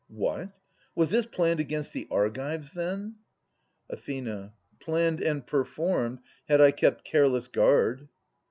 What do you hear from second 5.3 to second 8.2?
performed, had I kept careless guard.